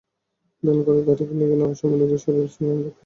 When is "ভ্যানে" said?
0.63-0.81